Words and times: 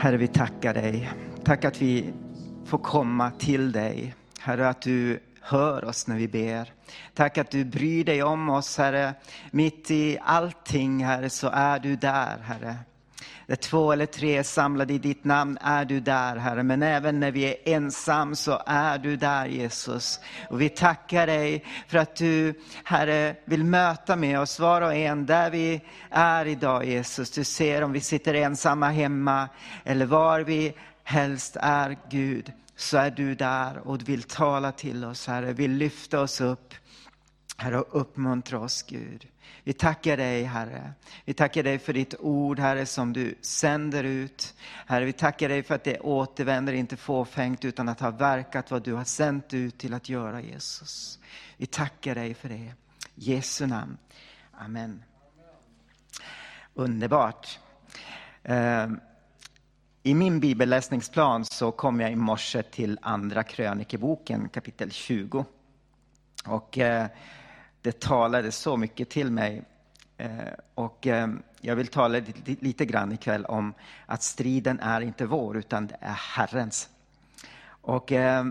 Herre, 0.00 0.16
vi 0.16 0.28
tackar 0.28 0.74
dig. 0.74 1.10
Tack 1.44 1.64
att 1.64 1.82
vi 1.82 2.12
får 2.64 2.78
komma 2.78 3.30
till 3.30 3.72
dig. 3.72 4.14
Herre, 4.40 4.68
att 4.68 4.82
du 4.82 5.20
hör 5.40 5.84
oss 5.84 6.06
när 6.06 6.16
vi 6.16 6.28
ber. 6.28 6.72
Tack 7.14 7.38
att 7.38 7.50
du 7.50 7.64
bryr 7.64 8.04
dig 8.04 8.22
om 8.22 8.48
oss, 8.48 8.78
Herre. 8.78 9.14
Mitt 9.50 9.90
i 9.90 10.18
allting, 10.22 11.04
Herre, 11.04 11.30
så 11.30 11.48
är 11.52 11.78
du 11.78 11.96
där, 11.96 12.38
Herre. 12.42 12.76
Där 13.48 13.56
två 13.56 13.92
eller 13.92 14.06
tre 14.06 14.36
är 14.36 14.42
samlade 14.42 14.94
i 14.94 14.98
ditt 14.98 15.24
namn 15.24 15.58
är 15.60 15.84
du 15.84 16.00
där, 16.00 16.36
Herre. 16.36 16.62
Men 16.62 16.82
även 16.82 17.20
när 17.20 17.30
vi 17.30 17.44
är 17.44 17.56
ensam 17.64 18.36
så 18.36 18.62
är 18.66 18.98
du 18.98 19.16
där, 19.16 19.46
Jesus. 19.46 20.20
Och 20.50 20.60
vi 20.60 20.68
tackar 20.68 21.26
dig 21.26 21.64
för 21.86 21.98
att 21.98 22.16
du, 22.16 22.54
Herre, 22.84 23.36
vill 23.44 23.64
möta 23.64 24.16
med 24.16 24.40
oss 24.40 24.60
var 24.60 24.82
och 24.82 24.94
en 24.94 25.26
där 25.26 25.50
vi 25.50 25.80
är 26.10 26.46
idag, 26.46 26.84
Jesus. 26.84 27.30
Du 27.30 27.44
ser 27.44 27.82
om 27.82 27.92
vi 27.92 28.00
sitter 28.00 28.34
ensamma 28.34 28.88
hemma 28.88 29.48
eller 29.84 30.06
var 30.06 30.40
vi 30.40 30.74
helst 31.04 31.56
är, 31.60 31.98
Gud. 32.10 32.52
Så 32.76 32.96
är 32.98 33.10
du 33.10 33.34
där 33.34 33.88
och 33.88 34.08
vill 34.08 34.22
tala 34.22 34.72
till 34.72 35.04
oss, 35.04 35.26
Herre. 35.26 35.52
Vill 35.52 35.72
lyfta 35.72 36.20
oss 36.20 36.40
upp. 36.40 36.74
Herre, 37.56 37.80
och 37.80 38.00
uppmuntra 38.00 38.60
oss, 38.60 38.82
Gud. 38.82 39.26
Vi 39.64 39.72
tackar 39.72 40.16
dig, 40.16 40.42
Herre. 40.42 40.92
Vi 41.24 41.34
tackar 41.34 41.62
dig 41.62 41.78
för 41.78 41.92
ditt 41.92 42.14
ord, 42.18 42.58
Herre, 42.58 42.86
som 42.86 43.12
du 43.12 43.34
sänder 43.40 44.04
ut. 44.04 44.54
Herre, 44.86 45.04
vi 45.04 45.12
tackar 45.12 45.48
dig 45.48 45.62
för 45.62 45.74
att 45.74 45.84
det 45.84 46.00
återvänder 46.00 46.72
inte 46.72 46.96
fåfängt 46.96 47.64
utan 47.64 47.88
att 47.88 48.00
ha 48.00 48.10
verkat 48.10 48.70
vad 48.70 48.82
du 48.82 48.92
har 48.92 49.04
sänt 49.04 49.54
ut 49.54 49.78
till 49.78 49.94
att 49.94 50.08
göra, 50.08 50.40
Jesus. 50.40 51.18
Vi 51.56 51.66
tackar 51.66 52.14
dig 52.14 52.34
för 52.34 52.48
det. 52.48 52.54
I 52.54 52.72
Jesu 53.14 53.66
namn. 53.66 53.98
Amen. 54.52 55.04
Underbart. 56.74 57.58
Ehm, 58.42 59.00
I 60.02 60.14
min 60.14 60.40
bibelläsningsplan 60.40 61.44
så 61.44 61.72
kom 61.72 62.00
jag 62.00 62.12
i 62.12 62.16
morse 62.16 62.62
till 62.62 62.98
Andra 63.02 63.42
krönikeboken 63.42 64.48
kapitel 64.48 64.90
20. 64.90 65.44
Och 66.46 66.78
eh, 66.78 67.06
det 67.82 68.00
talade 68.00 68.52
så 68.52 68.76
mycket 68.76 69.10
till 69.10 69.30
mig. 69.30 69.62
Eh, 70.16 70.30
och 70.74 71.06
eh, 71.06 71.28
jag 71.60 71.76
vill 71.76 71.86
tala 71.86 72.20
lite 72.44 72.84
grann 72.86 73.12
ikväll 73.12 73.44
om 73.44 73.74
att 74.06 74.22
striden 74.22 74.80
är 74.80 75.00
inte 75.00 75.26
vår, 75.26 75.56
utan 75.56 75.86
det 75.86 75.96
är 76.00 76.18
Herrens. 76.36 76.88
Och 77.68 78.12
eh, 78.12 78.44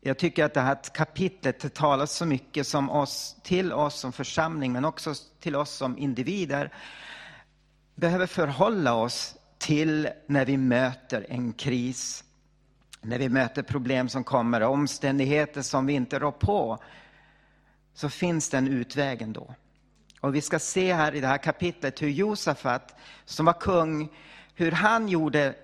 jag 0.00 0.18
tycker 0.18 0.44
att 0.44 0.54
det 0.54 0.60
här 0.60 0.78
kapitlet 0.94 1.74
talar 1.74 2.06
så 2.06 2.26
mycket 2.26 2.66
som 2.66 2.90
oss, 2.90 3.36
till 3.42 3.72
oss 3.72 4.00
som 4.00 4.12
församling, 4.12 4.72
men 4.72 4.84
också 4.84 5.14
till 5.40 5.56
oss 5.56 5.70
som 5.70 5.98
individer, 5.98 6.72
behöver 7.94 8.26
förhålla 8.26 8.94
oss 8.94 9.36
till 9.58 10.08
när 10.26 10.44
vi 10.44 10.56
möter 10.56 11.26
en 11.28 11.52
kris, 11.52 12.24
när 13.00 13.18
vi 13.18 13.28
möter 13.28 13.62
problem 13.62 14.08
som 14.08 14.24
kommer, 14.24 14.60
omständigheter 14.60 15.62
som 15.62 15.86
vi 15.86 15.92
inte 15.92 16.18
rår 16.18 16.32
på 16.32 16.78
så 17.98 18.08
finns 18.08 18.48
den 18.48 18.68
utvägen 18.68 19.32
då. 19.32 19.54
Och 20.20 20.34
vi 20.34 20.40
ska 20.40 20.58
se 20.58 20.94
här 20.94 21.14
i 21.14 21.20
det 21.20 21.26
här 21.26 21.38
kapitlet 21.38 22.02
hur 22.02 22.08
Josafat, 22.08 22.94
som 23.24 23.46
var 23.46 23.52
kung, 23.52 24.08
hur 24.54 24.72
han 24.72 25.08
gjorde, 25.08 25.54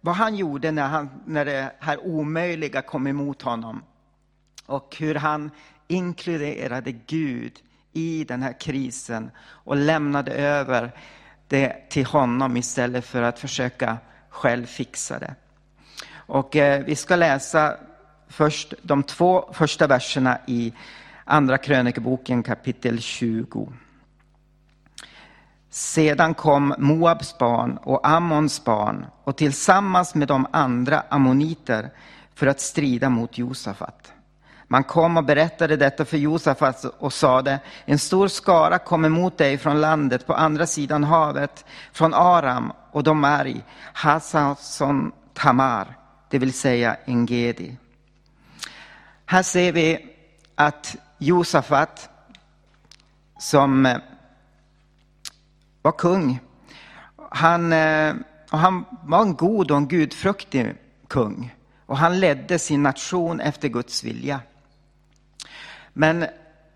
vad 0.00 0.14
han 0.14 0.36
gjorde 0.36 0.70
när, 0.70 0.88
han, 0.88 1.10
när 1.26 1.44
det 1.44 1.72
här 1.80 2.06
omöjliga 2.06 2.82
kom 2.82 3.06
emot 3.06 3.42
honom. 3.42 3.82
Och 4.66 4.96
hur 4.98 5.14
han 5.14 5.50
inkluderade 5.88 6.92
Gud 6.92 7.52
i 7.92 8.24
den 8.24 8.42
här 8.42 8.60
krisen 8.60 9.30
och 9.40 9.76
lämnade 9.76 10.32
över 10.32 10.92
det 11.48 11.90
till 11.90 12.06
honom 12.06 12.56
istället 12.56 13.06
för 13.06 13.22
att 13.22 13.38
försöka 13.38 13.98
själv 14.28 14.66
fixa 14.66 15.18
det. 15.18 15.34
Och 16.12 16.56
eh, 16.56 16.84
vi 16.84 16.96
ska 16.96 17.16
läsa 17.16 17.76
först 18.28 18.74
de 18.82 19.02
två 19.02 19.50
första 19.52 19.86
verserna 19.86 20.38
i 20.46 20.72
Andra 21.24 21.58
krönikeboken 21.58 22.42
kapitel 22.42 23.00
20. 23.00 23.72
Sedan 25.70 26.34
kom 26.34 26.74
Moabs 26.78 27.38
barn 27.38 27.76
och 27.76 28.08
Ammons 28.08 28.64
barn 28.64 29.06
och 29.24 29.36
tillsammans 29.36 30.14
med 30.14 30.28
de 30.28 30.46
andra 30.50 31.02
ammoniter 31.08 31.90
för 32.34 32.46
att 32.46 32.60
strida 32.60 33.08
mot 33.08 33.38
Josafat. 33.38 34.12
Man 34.66 34.84
kom 34.84 35.16
och 35.16 35.24
berättade 35.24 35.76
detta 35.76 36.04
för 36.04 36.16
Josafat 36.16 36.84
och 36.84 37.12
sade, 37.12 37.58
en 37.84 37.98
stor 37.98 38.28
skara 38.28 38.78
kom 38.78 39.04
emot 39.04 39.38
dig 39.38 39.58
från 39.58 39.80
landet 39.80 40.26
på 40.26 40.34
andra 40.34 40.66
sidan 40.66 41.04
havet, 41.04 41.64
från 41.92 42.14
Aram, 42.14 42.72
och 42.90 43.02
de 43.02 43.24
är 43.24 43.46
i 43.46 43.62
Hasason 43.92 45.12
Tamar, 45.34 45.96
det 46.28 46.38
vill 46.38 46.52
säga 46.52 46.96
Engedi. 47.06 47.76
Här 49.26 49.42
ser 49.42 49.72
vi 49.72 50.06
att 50.54 50.96
Josafat 51.22 52.08
som 53.38 53.86
eh, 53.86 53.98
var 55.82 55.92
kung. 55.92 56.40
Han, 57.30 57.72
eh, 57.72 58.14
han 58.48 58.84
var 59.02 59.22
en 59.22 59.34
god 59.34 59.70
och 59.70 59.76
en 59.76 59.88
gudfruktig 59.88 60.74
kung 61.08 61.54
och 61.86 61.96
han 61.96 62.20
ledde 62.20 62.58
sin 62.58 62.82
nation 62.82 63.40
efter 63.40 63.68
Guds 63.68 64.04
vilja. 64.04 64.40
Men 65.92 66.26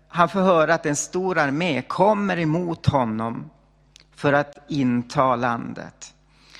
han 0.07 0.29
får 0.29 0.41
höra 0.41 0.73
att 0.73 0.85
en 0.85 0.95
stor 0.95 1.37
armé 1.37 1.81
kommer 1.81 2.39
emot 2.39 2.85
honom 2.85 3.49
för 4.15 4.33
att 4.33 4.57
inta 4.67 5.35
landet. 5.35 6.13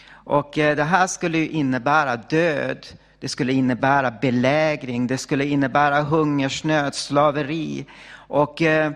Och 0.07 0.57
eh, 0.57 0.75
det 0.75 0.83
här 0.83 1.07
skulle 1.07 1.45
innebära 1.45 2.15
död 2.15 2.87
det 3.19 3.29
skulle 3.29 3.53
innebära 3.53 4.11
belägring, 4.11 5.07
det 5.07 5.17
skulle 5.17 5.45
innebära 5.45 6.01
hungersnöd, 6.01 6.95
slaveri. 6.95 7.85
Och 8.13 8.61
eh, 8.61 8.91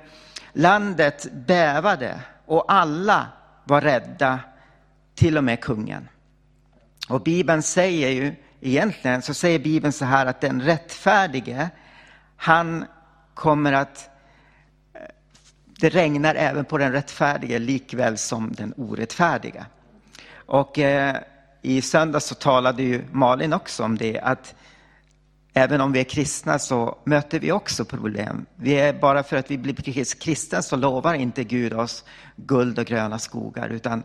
landet 0.54 1.28
bävade 1.34 2.20
och 2.46 2.66
alla 2.68 3.28
var 3.64 3.82
rädda, 3.82 4.40
till 5.16 5.38
och 5.38 5.44
med 5.44 5.62
kungen. 5.62 6.10
Och 7.10 7.22
Bibeln 7.22 7.64
säger 7.64 8.10
ju, 8.10 8.36
egentligen 8.62 9.22
så 9.22 9.34
säger 9.34 9.60
Bibeln 9.60 9.94
så 9.94 10.06
här 10.06 10.26
att 10.26 10.42
den 10.42 10.62
rättfärdige, 10.62 11.70
han 12.36 12.86
kommer 13.34 13.74
att 13.74 14.10
eh, 14.94 15.02
det 15.66 15.90
regnar 15.90 16.36
även 16.36 16.66
på 16.66 16.78
den 16.78 16.92
rättfärdige 16.92 17.60
likväl 17.60 18.18
som 18.18 18.52
den 18.52 18.74
orättfärdiga. 18.78 19.66
Och 20.36 20.80
eh, 20.80 21.16
i 21.62 21.82
söndags 21.82 22.26
så 22.26 22.36
talade 22.36 22.84
ju 22.84 23.04
Malin 23.12 23.54
också 23.54 23.84
om 23.84 23.98
det, 23.98 24.20
att 24.20 24.56
även 25.54 25.82
om 25.82 25.92
vi 25.92 26.00
är 26.00 26.04
kristna 26.04 26.60
så 26.60 26.98
möter 27.04 27.40
vi 27.40 27.52
också 27.52 27.86
problem. 27.86 28.46
Vi 28.56 28.74
är, 28.74 28.94
bara 28.94 29.24
för 29.24 29.38
att 29.38 29.52
vi 29.52 29.58
blir 29.58 30.04
kristna 30.20 30.62
så 30.62 30.76
lovar 30.76 31.14
inte 31.14 31.44
Gud 31.44 31.74
oss 31.74 32.06
guld 32.36 32.80
och 32.80 32.86
gröna 32.86 33.20
skogar, 33.20 33.70
utan 33.70 34.04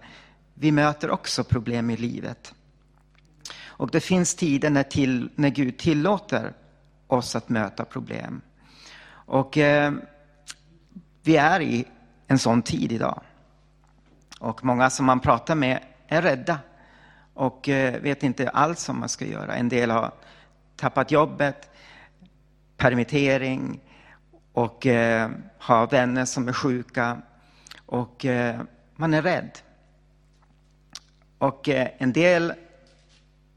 vi 0.54 0.72
möter 0.72 1.10
också 1.10 1.44
problem 1.44 1.90
i 1.90 1.96
livet. 1.96 2.54
Och 3.64 3.90
det 3.90 4.00
finns 4.00 4.34
tider 4.34 4.70
när, 4.70 4.82
till, 4.82 5.30
när 5.34 5.48
Gud 5.48 5.78
tillåter 5.78 6.52
oss 7.06 7.36
att 7.36 7.48
möta 7.48 7.84
problem. 7.84 8.40
Och 9.10 9.58
eh, 9.58 9.92
vi 11.22 11.36
är 11.36 11.60
i 11.60 11.84
en 12.26 12.38
sån 12.38 12.62
tid 12.62 12.92
idag. 12.92 13.22
Och 14.40 14.64
många 14.64 14.90
som 14.90 15.06
man 15.06 15.20
pratar 15.20 15.54
med 15.54 15.82
är 16.08 16.22
rädda 16.22 16.58
och 17.34 17.68
eh, 17.68 18.00
vet 18.00 18.22
inte 18.22 18.48
alls 18.48 18.88
vad 18.88 18.96
man 18.96 19.08
ska 19.08 19.24
göra. 19.24 19.54
En 19.54 19.68
del 19.68 19.90
har 19.90 20.12
tappat 20.76 21.10
jobbet, 21.10 21.70
permittering 22.76 23.80
och 24.52 24.86
eh, 24.86 25.30
har 25.58 25.86
vänner 25.86 26.24
som 26.24 26.48
är 26.48 26.52
sjuka 26.52 27.22
och 27.86 28.24
eh, 28.24 28.60
man 28.96 29.14
är 29.14 29.22
rädd. 29.22 29.50
Och 31.38 31.68
en 31.68 32.12
del 32.12 32.52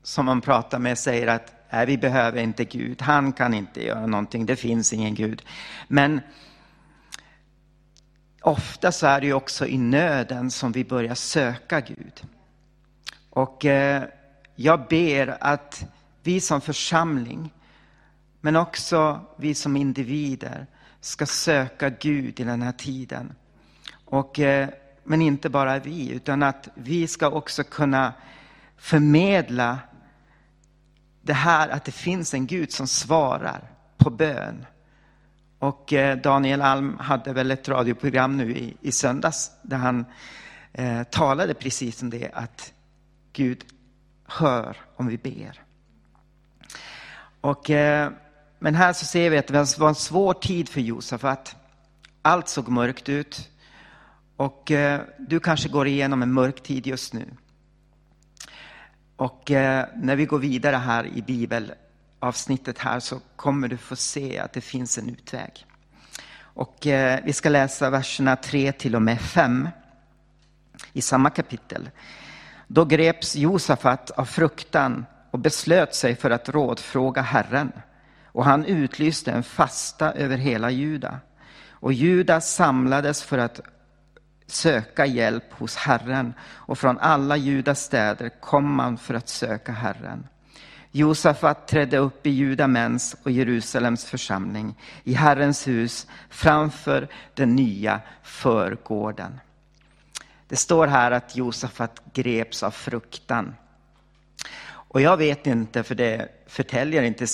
som 0.04 0.26
man 0.26 0.42
pratar 0.42 0.80
med 0.80 0.98
säger 0.98 1.28
att 1.28 1.54
nej, 1.70 1.86
vi 1.86 1.98
behöver 1.98 2.42
inte 2.42 2.66
Gud, 2.66 3.02
han 3.02 3.34
kan 3.34 3.54
inte 3.54 3.86
göra 3.86 4.06
någonting, 4.06 4.46
det 4.46 4.56
finns 4.56 4.94
ingen 4.94 5.16
Gud. 5.16 5.42
Men 5.88 6.22
ofta 8.42 8.92
så 8.92 9.08
är 9.08 9.22
det 9.22 9.28
ju 9.28 9.34
också 9.34 9.68
i 9.68 9.78
nöden 9.78 10.52
som 10.52 10.72
vi 10.72 10.86
börjar 10.86 11.16
söka 11.16 11.82
Gud. 11.82 12.24
Och 13.38 13.66
eh, 13.66 14.04
jag 14.56 14.88
ber 14.88 15.38
att 15.42 15.86
vi 16.24 16.42
som 16.42 16.62
församling, 16.62 17.54
men 18.42 18.56
också 18.56 19.20
vi 19.36 19.54
som 19.54 19.76
individer, 19.76 20.68
ska 21.02 21.26
söka 21.26 21.90
Gud 21.90 22.40
i 22.40 22.44
den 22.44 22.62
här 22.62 22.72
tiden. 22.72 23.36
Och, 24.06 24.40
eh, 24.40 24.70
men 25.04 25.22
inte 25.22 25.50
bara 25.50 25.80
vi, 25.80 26.12
utan 26.12 26.44
att 26.44 26.68
vi 26.74 27.08
ska 27.08 27.30
också 27.30 27.64
kunna 27.64 28.14
förmedla 28.78 29.80
det 31.22 31.34
här 31.34 31.70
att 31.70 31.86
det 31.86 31.92
finns 31.92 32.34
en 32.34 32.48
Gud 32.48 32.72
som 32.72 32.88
svarar 32.88 33.72
på 33.98 34.10
bön. 34.10 34.66
Och 35.60 35.94
eh, 35.94 36.18
Daniel 36.18 36.62
Alm 36.62 36.98
hade 37.00 37.34
väl 37.34 37.52
ett 37.52 37.70
radioprogram 37.70 38.38
nu 38.38 38.58
i, 38.58 38.78
i 38.82 38.92
söndags 38.92 39.52
där 39.62 39.78
han 39.78 40.06
eh, 40.74 41.04
talade 41.04 41.54
precis 41.54 42.02
om 42.02 42.10
det, 42.10 42.32
att 42.34 42.74
Gud 43.38 43.66
hör 44.28 44.78
om 44.96 45.08
vi 45.08 45.18
ber. 45.18 45.64
Och, 47.42 47.70
eh, 47.70 48.12
men 48.60 48.76
här 48.76 48.94
så 48.94 49.06
ser 49.06 49.30
vi 49.30 49.38
att 49.38 49.48
det 49.48 49.78
var 49.78 49.90
en 49.90 49.96
svår 49.96 50.34
tid 50.34 50.70
för 50.70 50.82
Josafat. 50.82 51.56
Allt 52.22 52.48
såg 52.48 52.68
mörkt 52.68 53.10
ut. 53.10 53.50
Och 54.38 54.72
eh, 54.72 55.02
du 55.18 55.40
kanske 55.40 55.70
går 55.70 55.88
igenom 55.88 56.22
en 56.22 56.34
mörk 56.34 56.64
tid 56.64 56.88
just 56.88 57.14
nu. 57.14 57.26
Och 59.16 59.52
eh, 59.52 59.86
när 59.96 60.16
vi 60.16 60.26
går 60.26 60.40
vidare 60.40 60.76
här 60.76 61.08
i 61.08 61.22
bibelavsnittet 61.22 62.78
här 62.78 63.00
så 63.00 63.20
kommer 63.36 63.68
du 63.68 63.78
få 63.78 63.96
se 63.96 64.40
att 64.40 64.54
det 64.54 64.62
finns 64.62 64.98
en 64.98 65.10
utväg. 65.10 65.66
Och 66.40 66.88
eh, 66.88 67.20
vi 67.26 67.34
ska 67.34 67.50
läsa 67.50 67.90
verserna 67.90 68.36
3 68.36 68.72
till 68.72 68.96
och 68.96 69.02
med 69.02 69.22
5 69.22 69.70
i 70.94 71.02
samma 71.02 71.30
kapitel. 71.30 71.90
Då 72.68 72.86
greps 72.86 73.36
Josafat 73.36 74.12
av 74.12 74.26
fruktan 74.26 75.06
och 75.32 75.40
beslöt 75.40 75.96
sig 75.96 76.16
för 76.16 76.30
att 76.30 76.50
rådfråga 76.50 77.22
Herren. 77.22 77.72
Och 78.26 78.46
han 78.46 78.66
utlyste 78.66 79.32
en 79.32 79.44
fasta 79.44 80.12
över 80.12 80.38
hela 80.38 80.72
Juda. 80.72 81.20
Och 81.70 81.94
Juda 81.94 82.42
samlades 82.42 83.24
för 83.24 83.38
att 83.38 83.62
söka 84.48 85.06
hjälp 85.06 85.54
hos 85.54 85.76
Herren 85.76 86.34
och 86.44 86.78
från 86.78 87.00
alla 87.00 87.38
Judas 87.38 87.82
städer 87.82 88.30
kom 88.42 88.74
man 88.74 88.98
för 88.98 89.14
att 89.14 89.30
söka 89.30 89.72
Herren. 89.72 90.28
Josafat 90.92 91.68
trädde 91.68 91.98
upp 91.98 92.28
i 92.28 92.30
Judamäns 92.30 93.16
och 93.24 93.32
Jerusalems 93.32 94.06
församling 94.06 94.76
i 95.04 95.14
Herrens 95.14 95.68
hus 95.68 96.08
framför 96.30 97.08
den 97.34 97.56
nya 97.56 98.02
förgården. 98.24 99.40
Det 100.48 100.56
står 100.56 100.88
här 100.88 101.12
att 101.12 101.36
Josafat 101.36 102.02
greps 102.14 102.64
av 102.64 102.72
fruktan. 102.72 103.56
Och 104.70 105.02
jag 105.02 105.18
vet 105.18 105.48
inte, 105.48 105.84
för 105.84 105.96
det 105.96 106.30
förtäljer 106.48 107.04
inte 107.04 107.26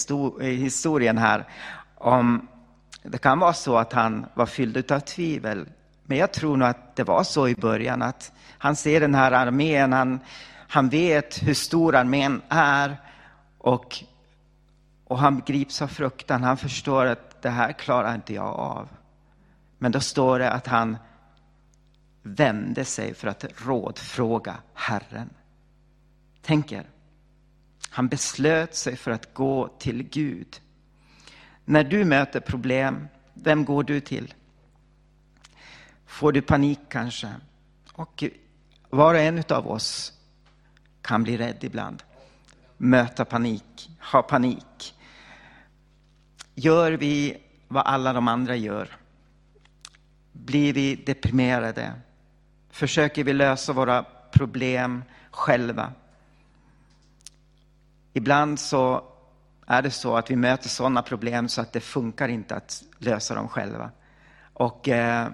historien 0.41 1.17
här, 1.17 1.47
om 1.95 2.47
det 3.03 3.17
kan 3.17 3.39
vara 3.39 3.53
så 3.53 3.77
att 3.77 3.93
han 3.93 4.25
var 4.33 4.45
fylld 4.45 4.91
av 4.91 4.99
tvivel. 4.99 5.69
Men 6.03 6.17
jag 6.17 6.33
tror 6.33 6.57
nog 6.57 6.67
att 6.67 6.95
det 6.95 7.03
var 7.03 7.23
så 7.23 7.47
i 7.47 7.55
början, 7.55 8.01
att 8.01 8.31
han 8.57 8.75
ser 8.75 8.99
den 8.99 9.15
här 9.15 9.31
armén, 9.31 9.93
han, 9.93 10.19
han 10.67 10.89
vet 10.89 11.43
hur 11.43 11.53
stor 11.53 11.95
armén 11.95 12.41
är 12.49 13.01
och, 13.57 13.95
och 15.05 15.19
han 15.19 15.41
grips 15.45 15.81
av 15.81 15.87
fruktan. 15.87 16.43
Han 16.43 16.57
förstår 16.57 17.05
att 17.05 17.41
det 17.41 17.49
här 17.49 17.71
klarar 17.71 18.15
inte 18.15 18.33
jag 18.33 18.55
av. 18.55 18.89
Men 19.77 19.91
då 19.91 19.99
står 19.99 20.39
det 20.39 20.51
att 20.51 20.67
han 20.67 20.97
vände 22.23 22.85
sig 22.85 23.13
för 23.13 23.27
att 23.27 23.45
rådfråga 23.65 24.57
Herren. 24.73 25.29
Tänk 26.41 26.71
er, 26.71 26.89
han 27.89 28.07
beslöt 28.07 28.75
sig 28.75 28.95
för 28.95 29.11
att 29.11 29.33
gå 29.33 29.67
till 29.79 30.03
Gud. 30.03 30.61
När 31.65 31.83
du 31.83 32.05
möter 32.05 32.39
problem, 32.39 33.07
vem 33.33 33.65
går 33.65 33.83
du 33.83 33.99
till? 33.99 34.33
Får 36.05 36.31
du 36.31 36.41
panik 36.41 36.79
kanske? 36.89 37.33
Och 37.93 38.23
var 38.89 39.13
och 39.13 39.19
en 39.19 39.43
av 39.49 39.67
oss 39.67 40.13
kan 41.01 41.23
bli 41.23 41.37
rädd 41.37 41.63
ibland. 41.63 42.03
Möta 42.77 43.25
panik, 43.25 43.89
ha 44.11 44.21
panik. 44.21 44.95
Gör 46.55 46.91
vi 46.91 47.37
vad 47.67 47.83
alla 47.85 48.13
de 48.13 48.27
andra 48.27 48.55
gör? 48.55 48.97
Blir 50.31 50.73
vi 50.73 50.95
deprimerade? 50.95 51.93
Försöker 52.73 53.23
vi 53.23 53.33
lösa 53.33 53.73
våra 53.73 54.05
problem 54.31 55.03
själva? 55.31 55.91
Ibland 58.13 58.59
så 58.59 59.03
är 59.67 59.81
det 59.81 59.91
så 59.91 60.17
att 60.17 60.31
vi 60.31 60.35
möter 60.35 60.69
sådana 60.69 61.01
problem 61.01 61.49
så 61.49 61.61
att 61.61 61.73
det 61.73 61.79
funkar 61.79 62.27
inte 62.27 62.55
att 62.55 62.83
lösa 62.97 63.35
dem 63.35 63.47
själva. 63.47 63.91
Och 64.53 64.89
eh, 64.89 65.27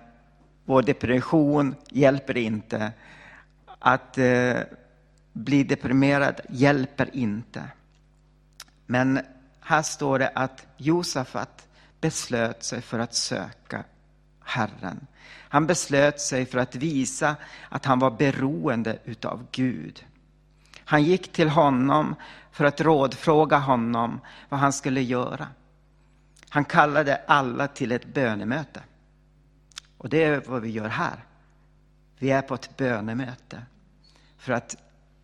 vår 0.65 0.81
depression 0.81 1.75
hjälper 1.89 2.38
inte. 2.38 2.91
Att 3.80 4.18
eh, 4.18 4.57
bli 5.33 5.63
deprimerad 5.63 6.41
hjälper 6.50 7.15
inte. 7.15 7.63
Men 8.86 9.19
här 9.59 9.81
står 9.81 10.19
det 10.19 10.31
att 10.36 10.68
Josafat 10.77 11.68
beslöt 12.01 12.63
sig 12.63 12.81
för 12.81 13.00
att 13.00 13.13
söka 13.13 13.83
Herren. 14.50 15.07
Han 15.50 15.68
beslöt 15.68 16.19
sig 16.19 16.46
för 16.46 16.60
att 16.60 16.75
visa 16.75 17.36
att 17.69 17.86
han 17.86 18.00
var 18.00 18.12
beroende 18.12 19.00
utav 19.06 19.48
Gud. 19.51 20.06
Han 20.86 21.04
gick 21.04 21.31
till 21.31 21.50
honom 21.50 22.16
för 22.51 22.66
att 22.66 22.81
rådfråga 22.81 23.57
honom 23.57 24.19
vad 24.50 24.60
han 24.60 24.74
skulle 24.74 25.01
göra. 25.01 25.48
Han 26.50 26.66
kallade 26.66 27.16
alla 27.28 27.68
till 27.68 27.92
ett 27.92 28.13
bönemöte. 28.13 28.81
Och 29.98 30.10
det 30.10 30.24
är 30.24 30.44
vad 30.48 30.62
vi 30.62 30.69
gör 30.69 30.90
här. 30.90 31.24
Vi 32.19 32.31
är 32.31 32.42
på 32.42 32.54
ett 32.54 32.78
bönemöte. 32.78 33.62
För 34.38 34.54
att 34.54 34.75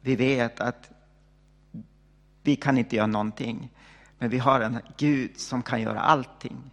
vi 0.01 0.15
vet 0.15 0.59
att 0.59 0.91
vi 2.43 2.55
kan 2.55 2.77
inte 2.77 2.95
göra 2.95 3.07
någonting. 3.07 3.69
Men 4.17 4.29
vi 4.29 4.37
har 4.37 4.61
en 4.61 4.79
Gud 4.97 5.39
som 5.39 5.63
kan 5.63 5.81
göra 5.81 5.99
allting. 5.99 6.71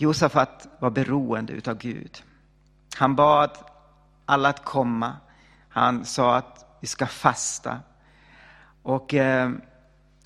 Josafat 0.00 0.68
var 0.78 0.90
beroende 0.90 1.52
utav 1.52 1.78
Gud. 1.78 2.22
Han 2.96 3.16
bad 3.16 3.50
alla 4.26 4.48
att 4.48 4.64
komma. 4.64 5.16
Han 5.68 6.04
sa 6.04 6.36
att 6.36 6.78
vi 6.80 6.86
ska 6.86 7.06
fasta. 7.06 7.80
Och 8.82 9.14
eh, 9.14 9.50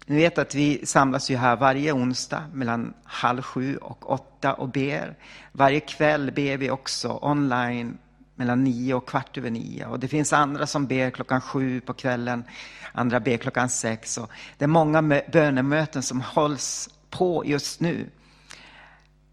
ni 0.06 0.16
vet 0.16 0.38
att 0.38 0.54
vi 0.54 0.86
samlas 0.86 1.30
ju 1.30 1.36
här 1.36 1.56
varje 1.56 1.92
onsdag 1.92 2.42
mellan 2.52 2.94
halv 3.04 3.42
sju 3.42 3.76
och 3.76 4.10
åtta 4.10 4.54
och 4.54 4.68
ber. 4.68 5.16
Varje 5.52 5.80
kväll 5.80 6.32
ber 6.32 6.56
vi 6.56 6.70
också 6.70 7.18
online 7.22 7.98
mellan 8.34 8.64
nio 8.64 8.94
och 8.94 9.08
kvart 9.08 9.38
över 9.38 9.50
nio. 9.50 9.86
Och 9.86 10.00
det 10.00 10.08
finns 10.08 10.32
andra 10.32 10.66
som 10.66 10.86
ber 10.86 11.10
klockan 11.10 11.40
sju 11.40 11.80
på 11.80 11.92
kvällen, 11.94 12.44
andra 12.92 13.20
ber 13.20 13.36
klockan 13.36 13.68
sex. 13.68 14.18
Och 14.18 14.30
det 14.58 14.64
är 14.64 14.68
många 14.68 15.02
bönemöten 15.32 16.02
som 16.02 16.20
hålls 16.20 16.90
på 17.10 17.42
just 17.46 17.80
nu. 17.80 18.10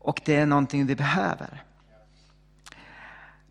Och 0.10 0.22
det 0.26 0.36
är 0.36 0.46
någonting 0.46 0.86
vi 0.86 0.96
behöver. 0.96 1.64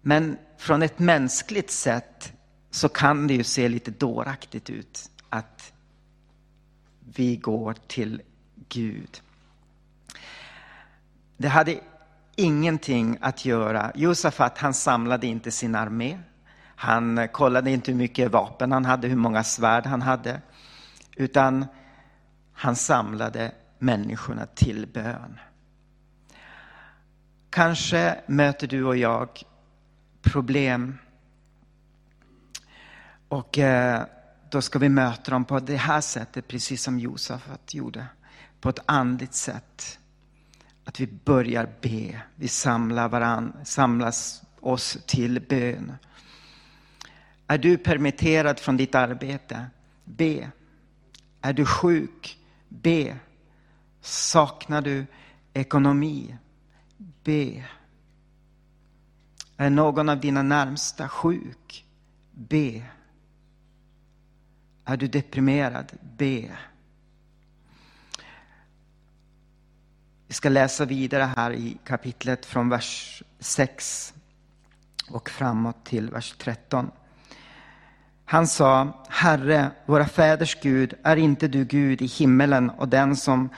Men 0.00 0.38
från 0.56 0.82
ett 0.82 0.98
mänskligt 0.98 1.70
sätt 1.70 2.32
så 2.70 2.88
kan 2.88 3.26
det 3.26 3.34
ju 3.34 3.44
se 3.44 3.68
lite 3.68 3.90
dåraktigt 3.90 4.70
ut 4.70 5.10
att 5.28 5.72
vi 7.14 7.36
går 7.36 7.74
till 7.86 8.22
Gud. 8.68 9.22
Det 11.36 11.48
hade 11.48 11.80
ingenting 12.36 13.18
att 13.20 13.44
göra. 13.44 13.92
Josafat 13.94 14.58
han 14.58 14.74
samlade 14.74 15.26
inte 15.26 15.50
sin 15.50 15.74
armé. 15.74 16.18
Han 16.76 17.28
kollade 17.28 17.70
inte 17.70 17.90
hur 17.90 17.98
mycket 17.98 18.30
vapen 18.30 18.72
han 18.72 18.84
hade, 18.84 19.08
hur 19.08 19.16
många 19.16 19.44
svärd 19.44 19.86
han 19.86 20.02
hade. 20.02 20.40
Utan 21.16 21.66
han 22.52 22.76
samlade 22.76 23.52
människorna 23.78 24.46
till 24.46 24.86
bön. 24.86 25.38
Kanske 27.50 28.20
möter 28.26 28.66
du 28.66 28.84
och 28.84 28.96
jag 28.96 29.42
problem 30.22 30.98
och 33.28 33.58
eh, 33.58 34.02
då 34.50 34.62
ska 34.62 34.78
vi 34.78 34.88
möta 34.88 35.30
dem 35.30 35.44
på 35.44 35.60
det 35.60 35.76
här 35.76 36.00
sättet, 36.00 36.48
precis 36.48 36.82
som 36.82 36.98
Josef 36.98 37.48
gjorde. 37.70 38.06
På 38.60 38.68
ett 38.68 38.78
andligt 38.86 39.34
sätt. 39.34 39.98
Att 40.84 41.00
vi 41.00 41.06
börjar 41.06 41.68
be, 41.80 42.20
vi 42.34 42.48
samlar 42.48 43.08
varann, 43.08 43.52
samlas 43.64 44.42
oss 44.60 44.98
till 45.06 45.40
bön. 45.48 45.92
Är 47.46 47.58
du 47.58 47.78
permitterad 47.78 48.58
från 48.58 48.76
ditt 48.76 48.94
arbete? 48.94 49.66
Be. 50.04 50.50
Är 51.40 51.52
du 51.52 51.66
sjuk? 51.66 52.38
Be. 52.68 53.16
Saknar 54.00 54.82
du 54.82 55.06
ekonomi? 55.52 56.36
Be. 56.98 57.64
Är 59.56 59.70
någon 59.70 60.08
av 60.08 60.20
dina 60.20 60.42
närmsta 60.42 61.08
sjuk? 61.08 61.86
Be. 62.32 62.82
Är 64.84 64.96
du 64.96 65.08
deprimerad? 65.08 65.92
Be. 66.16 66.50
Vi 70.26 70.34
ska 70.34 70.48
läsa 70.48 70.84
vidare 70.84 71.32
här 71.36 71.52
i 71.52 71.78
kapitlet 71.84 72.46
från 72.46 72.68
vers 72.68 73.22
6 73.38 74.14
och 75.10 75.30
framåt 75.30 75.84
till 75.84 76.10
vers 76.10 76.34
13. 76.38 76.90
Han 78.24 78.46
sa, 78.46 79.04
Herre, 79.08 79.70
våra 79.86 80.06
fäders 80.06 80.60
Gud, 80.62 80.94
är 81.02 81.16
inte 81.16 81.48
du 81.48 81.64
Gud 81.64 82.02
i 82.02 82.06
himmelen 82.06 82.70
och 82.70 82.88
den 82.88 83.16
som 83.16 83.48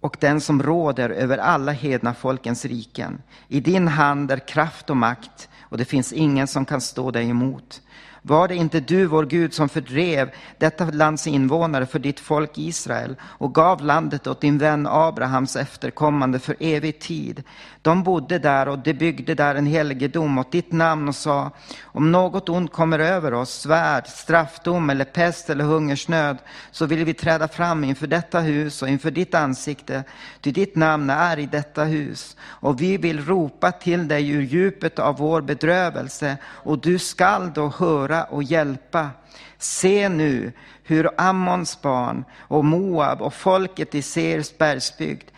och 0.00 0.16
den 0.20 0.40
som 0.40 0.62
råder 0.62 1.10
över 1.10 1.38
alla 1.38 1.72
hedna 1.72 2.14
folkens 2.14 2.64
riken. 2.64 3.22
I 3.48 3.60
din 3.60 3.88
hand 3.88 4.30
är 4.30 4.48
kraft 4.48 4.90
och 4.90 4.96
makt 4.96 5.48
och 5.60 5.78
det 5.78 5.84
finns 5.84 6.12
ingen 6.12 6.46
som 6.46 6.64
kan 6.64 6.80
stå 6.80 7.10
dig 7.10 7.30
emot. 7.30 7.82
Var 8.28 8.48
det 8.48 8.54
inte 8.54 8.80
du, 8.80 9.06
vår 9.06 9.26
Gud, 9.26 9.54
som 9.54 9.68
fördrev 9.68 10.30
detta 10.58 10.84
lands 10.84 11.26
invånare 11.26 11.86
för 11.86 11.98
ditt 11.98 12.20
folk 12.20 12.58
Israel 12.58 13.16
och 13.22 13.54
gav 13.54 13.84
landet 13.84 14.26
åt 14.26 14.40
din 14.40 14.58
vän 14.58 14.86
Abrahams 14.86 15.56
efterkommande 15.56 16.38
för 16.38 16.56
evig 16.60 17.00
tid? 17.00 17.42
De 17.82 18.02
bodde 18.02 18.38
där 18.38 18.68
och 18.68 18.78
de 18.78 18.92
byggde 18.92 19.34
där 19.34 19.54
en 19.54 19.66
helgedom 19.66 20.38
åt 20.38 20.52
ditt 20.52 20.72
namn 20.72 21.08
och 21.08 21.14
sa, 21.14 21.50
om 21.82 22.12
något 22.12 22.48
ont 22.48 22.72
kommer 22.72 22.98
över 22.98 23.34
oss, 23.34 23.50
svärd, 23.50 24.06
straffdom 24.06 24.90
eller 24.90 25.04
pest 25.04 25.50
eller 25.50 25.64
hungersnöd, 25.64 26.38
så 26.70 26.86
vill 26.86 27.04
vi 27.04 27.14
träda 27.14 27.48
fram 27.48 27.84
inför 27.84 28.06
detta 28.06 28.40
hus 28.40 28.82
och 28.82 28.88
inför 28.88 29.10
ditt 29.10 29.34
ansikte, 29.34 30.04
ty 30.40 30.52
ditt 30.52 30.76
namn 30.76 31.10
är 31.10 31.38
i 31.38 31.46
detta 31.46 31.84
hus. 31.84 32.36
Och 32.42 32.80
vi 32.80 32.96
vill 32.96 33.24
ropa 33.24 33.72
till 33.72 34.08
dig 34.08 34.30
ur 34.30 34.42
djupet 34.42 34.98
av 34.98 35.16
vår 35.16 35.40
bedrövelse, 35.40 36.36
och 36.44 36.78
du 36.78 36.98
skall 36.98 37.52
då 37.54 37.68
höra 37.78 38.17
och 38.22 38.42
hjälpa. 38.42 39.10
Se 39.58 40.08
nu 40.08 40.52
hur 40.84 41.10
Ammons 41.16 41.82
barn 41.82 42.24
och 42.38 42.64
Moab 42.64 43.22
och 43.22 43.34
folket 43.34 43.94
i 43.94 44.02
Seirs 44.02 44.58
bergsbygd 44.58 45.30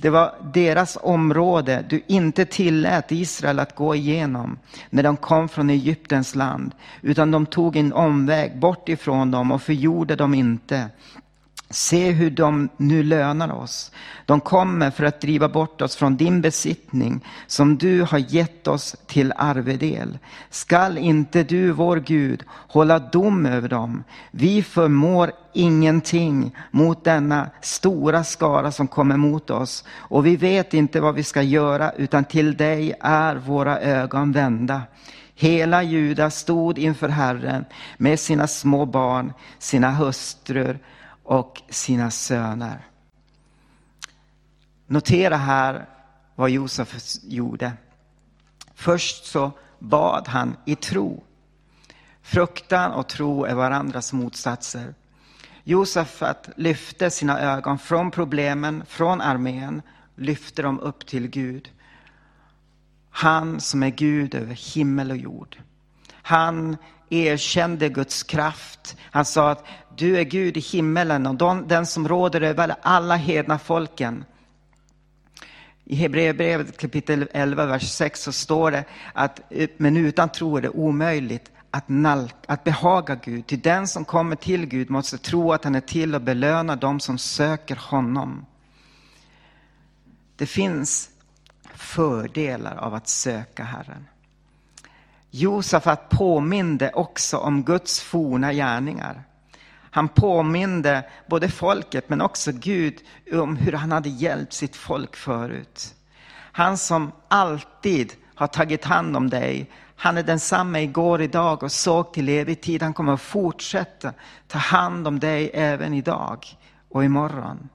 det 0.00 0.10
var 0.10 0.34
deras 0.54 0.98
område 1.02 1.84
du 1.88 2.02
inte 2.06 2.44
tillät 2.44 3.12
Israel 3.12 3.58
att 3.58 3.74
gå 3.74 3.94
igenom 3.94 4.58
när 4.90 5.02
de 5.02 5.16
kom 5.16 5.48
från 5.48 5.70
Egyptens 5.70 6.34
land, 6.34 6.74
utan 7.02 7.30
de 7.30 7.46
tog 7.46 7.76
en 7.76 7.92
omväg 7.92 8.58
bort 8.58 8.88
ifrån 8.88 9.30
dem 9.30 9.52
och 9.52 9.62
förgjorde 9.62 10.16
dem 10.16 10.34
inte. 10.34 10.90
Se 11.70 12.10
hur 12.10 12.30
de 12.30 12.68
nu 12.76 13.02
lönar 13.02 13.52
oss. 13.52 13.92
De 14.26 14.40
kommer 14.40 14.90
för 14.90 15.04
att 15.04 15.20
driva 15.20 15.48
bort 15.48 15.82
oss 15.82 15.96
från 15.96 16.16
din 16.16 16.40
besittning 16.40 17.24
som 17.46 17.78
du 17.78 18.02
har 18.02 18.18
gett 18.18 18.68
oss 18.68 18.96
till 19.06 19.32
arvedel. 19.36 20.18
Skall 20.50 20.98
inte 20.98 21.42
du, 21.42 21.72
vår 21.72 21.96
Gud, 21.96 22.42
hålla 22.50 22.98
dom 22.98 23.46
över 23.46 23.68
dem? 23.68 24.04
Vi 24.30 24.62
förmår 24.62 25.32
ingenting 25.52 26.56
mot 26.70 27.04
denna 27.04 27.50
stora 27.60 28.24
skara 28.24 28.72
som 28.72 28.88
kommer 28.88 29.16
mot 29.16 29.50
oss 29.50 29.84
och 29.90 30.26
vi 30.26 30.36
vet 30.36 30.74
inte 30.74 31.00
vad 31.00 31.14
vi 31.14 31.24
ska 31.24 31.42
göra 31.42 31.90
utan 31.90 32.24
till 32.24 32.56
dig 32.56 32.94
är 33.00 33.36
våra 33.36 33.80
ögon 33.80 34.32
vända. 34.32 34.82
Hela 35.34 35.82
Juda 35.82 36.30
stod 36.30 36.78
inför 36.78 37.08
Herren 37.08 37.64
med 37.96 38.20
sina 38.20 38.46
små 38.46 38.86
barn, 38.86 39.32
sina 39.58 39.90
hustrur 39.90 40.78
och 41.28 41.62
sina 41.68 42.10
söner. 42.10 42.86
Notera 44.86 45.36
här 45.36 45.88
vad 46.34 46.50
Josef 46.50 46.94
gjorde. 47.22 47.72
Först 48.74 49.24
så 49.24 49.52
bad 49.78 50.28
han 50.28 50.56
i 50.64 50.74
tro. 50.74 51.24
Fruktan 52.22 52.92
och 52.92 53.08
tro 53.08 53.44
är 53.44 53.54
varandras 53.54 54.12
motsatser. 54.12 54.94
Josafat 55.64 56.48
lyfte 56.56 57.10
sina 57.10 57.40
ögon 57.40 57.78
från 57.78 58.10
problemen, 58.10 58.84
från 58.86 59.20
armén, 59.20 59.82
lyfte 60.14 60.62
dem 60.62 60.80
upp 60.80 61.06
till 61.06 61.28
Gud. 61.28 61.70
Han 63.10 63.60
som 63.60 63.82
är 63.82 63.90
Gud 63.90 64.34
över 64.34 64.54
himmel 64.74 65.10
och 65.10 65.16
jord. 65.16 65.58
Han 66.12 66.76
erkände 67.10 67.88
Guds 67.88 68.22
kraft. 68.22 68.96
Han 69.00 69.24
sa 69.24 69.50
att 69.50 69.64
du 69.96 70.18
är 70.18 70.24
Gud 70.24 70.56
i 70.56 70.60
himmelen 70.60 71.26
och 71.26 71.66
den 71.66 71.86
som 71.86 72.08
råder 72.08 72.40
över 72.40 72.74
alla 72.82 73.16
hedna 73.16 73.58
folken. 73.58 74.24
I 75.84 75.94
Hebreerbrevet 75.94 76.78
kapitel 76.78 77.28
11, 77.32 77.66
vers 77.66 77.92
6 77.92 78.22
så 78.22 78.32
står 78.32 78.70
det 78.70 78.84
att 79.12 79.40
eh, 79.50 79.68
men 79.76 79.96
utan 79.96 80.28
tro 80.28 80.56
är 80.56 80.62
det 80.62 80.68
omöjligt 80.68 81.50
att, 81.70 81.88
nalk, 81.88 82.34
att 82.46 82.64
behaga 82.64 83.14
Gud. 83.14 83.46
Till 83.46 83.60
den 83.60 83.88
som 83.88 84.04
kommer 84.04 84.36
till 84.36 84.66
Gud 84.66 84.90
måste 84.90 85.18
tro 85.18 85.52
att 85.52 85.64
han 85.64 85.74
är 85.74 85.80
till 85.80 86.14
och 86.14 86.20
belöna 86.20 86.76
dem 86.76 87.00
som 87.00 87.18
söker 87.18 87.76
honom. 87.76 88.46
Det 90.36 90.46
finns 90.46 91.10
fördelar 91.74 92.76
av 92.76 92.94
att 92.94 93.08
söka 93.08 93.64
Herren. 93.64 94.08
Josafat 95.30 96.08
påminde 96.08 96.92
också 96.92 97.36
om 97.36 97.62
Guds 97.62 98.00
forna 98.00 98.52
gärningar. 98.52 99.22
Han 99.90 100.08
påminde 100.08 101.04
både 101.26 101.48
folket 101.48 102.08
men 102.08 102.20
också 102.20 102.52
Gud 102.52 102.94
om 103.32 103.56
hur 103.56 103.72
han 103.72 103.92
hade 103.92 104.08
hjälpt 104.08 104.52
sitt 104.52 104.76
folk 104.76 105.16
förut. 105.16 105.94
Han 106.32 106.78
som 106.78 107.12
alltid 107.28 108.12
har 108.34 108.46
tagit 108.46 108.84
hand 108.84 109.16
om 109.16 109.30
dig, 109.30 109.70
han 109.96 110.18
är 110.18 110.22
densamma 110.22 110.80
igår, 110.80 111.22
idag 111.22 111.62
och 111.62 111.72
såg 111.72 112.12
till 112.12 112.28
evig 112.28 112.60
tid. 112.60 112.82
Han 112.82 112.94
kommer 112.94 113.12
att 113.12 113.20
fortsätta 113.20 114.12
ta 114.46 114.58
hand 114.58 115.06
om 115.06 115.18
dig 115.18 115.50
även 115.54 115.94
idag 115.94 116.46
och 116.88 117.04
imorgon. 117.04 117.68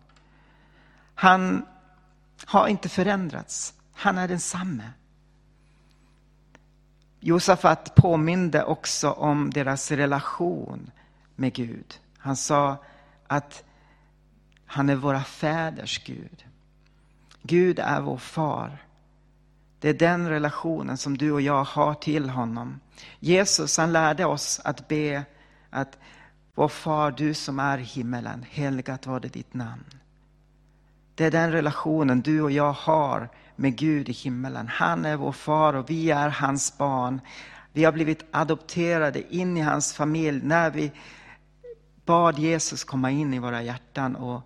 Han 1.16 1.66
har 2.46 2.68
inte 2.68 2.90
förändrats. 2.90 3.74
Han 3.94 4.18
är 4.18 4.28
densamme. 4.28 4.84
Josafat 7.26 7.96
påminde 7.96 8.64
också 8.64 9.12
om 9.12 9.50
deras 9.50 9.92
relation 9.92 10.92
med 11.36 11.54
Gud. 11.54 12.00
Han 12.18 12.36
sa 12.36 12.78
att 13.28 13.64
han 14.66 14.90
är 14.90 14.96
våra 14.96 15.24
fäders 15.24 16.04
Gud. 16.04 16.46
Gud 17.42 17.80
är 17.80 18.02
vår 18.02 18.18
far. 18.18 18.86
Det 19.80 19.90
är 19.90 19.94
den 19.94 20.30
relationen 20.30 20.98
som 20.98 21.18
du 21.18 21.32
och 21.32 21.42
jag 21.42 21.64
har 21.64 21.94
till 21.94 22.30
honom. 22.30 22.80
Jesus 23.20 23.78
han 23.78 23.94
lärde 23.94 24.26
oss 24.26 24.62
att 24.64 24.88
be 24.88 25.26
att 25.70 25.98
vår 26.56 26.68
far, 26.68 27.12
du 27.12 27.34
som 27.34 27.60
är 27.60 27.78
i 27.78 27.84
himmelen, 27.84 28.46
helgat 28.50 29.08
var 29.08 29.20
det 29.20 29.28
ditt 29.28 29.54
namn. 29.54 29.86
Det 31.16 31.26
är 31.26 31.32
den 31.32 31.52
relationen 31.52 32.22
du 32.22 32.42
och 32.42 32.52
jag 32.52 32.74
har 32.74 33.30
med 33.56 33.76
Gud 33.76 34.10
i 34.10 34.12
himmelen. 34.12 34.68
Han 34.68 35.06
är 35.06 35.16
vår 35.16 35.32
far 35.32 35.74
och 35.74 35.90
vi 35.90 36.12
är 36.12 36.30
hans 36.30 36.78
barn. 36.78 37.22
Vi 37.72 37.84
har 37.84 37.92
blivit 37.92 38.26
adopterade 38.32 39.36
in 39.36 39.58
i 39.58 39.62
hans 39.62 39.94
familj 39.94 40.42
när 40.44 40.70
vi 40.70 40.92
bad 42.06 42.40
Jesus 42.40 42.84
komma 42.84 43.12
in 43.12 43.34
i 43.34 43.40
våra 43.40 43.62
hjärtan 43.62 44.16
och 44.16 44.42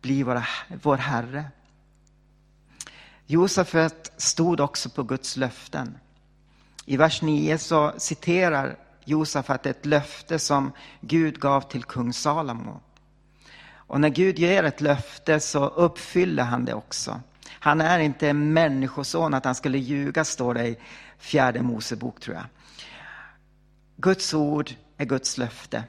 bli 0.00 0.22
våra, 0.22 0.44
vår 0.82 0.96
Herre. 0.96 1.44
Josefet 3.26 4.12
stod 4.16 4.60
också 4.60 4.90
på 4.90 5.02
Guds 5.02 5.36
löften. 5.36 5.98
I 6.84 6.96
vers 6.96 7.22
9 7.22 7.58
så 7.58 7.92
citerar 7.98 8.76
Josafat 9.04 9.66
ett 9.66 9.86
löfte 9.86 10.38
som 10.38 10.72
Gud 11.00 11.40
gav 11.40 11.60
till 11.60 11.84
kung 11.84 12.12
Salomo. 12.12 12.80
Och 13.74 14.00
när 14.00 14.08
Gud 14.08 14.38
ger 14.38 14.62
ett 14.62 14.80
löfte 14.80 15.40
så 15.40 15.66
uppfyller 15.66 16.42
han 16.42 16.64
det 16.64 16.74
också. 16.74 17.20
Han 17.52 17.80
är 17.80 17.98
inte 17.98 18.28
en 18.28 18.52
människoson 18.52 19.34
att 19.34 19.44
han 19.44 19.54
skulle 19.54 19.78
ljuga, 19.78 20.24
står 20.24 20.54
det 20.54 20.68
i 20.68 20.76
fjärde 21.18 21.62
Mosebok 21.62 22.20
tror 22.20 22.36
jag. 22.36 22.44
Guds 23.96 24.34
ord 24.34 24.70
är 24.96 25.04
Guds 25.04 25.38
löfte. 25.38 25.84